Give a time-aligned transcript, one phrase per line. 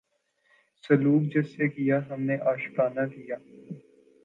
[0.83, 3.35] سلوک جس سے کیا ہم نے عاشقانہ کیا